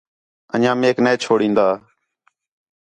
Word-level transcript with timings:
انڄیاں 0.53 0.75
میک 0.81 0.97
نے 1.05 1.11
چُھڑین٘دا 1.23 1.67